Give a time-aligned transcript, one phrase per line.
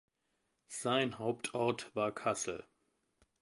[0.67, 2.63] Sein Hauptort war Cassel.